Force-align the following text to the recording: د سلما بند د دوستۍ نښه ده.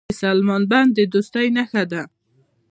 د 0.09 0.11
سلما 0.21 0.57
بند 0.71 0.89
د 0.97 0.99
دوستۍ 1.13 1.47
نښه 1.55 1.83
ده. 1.91 2.03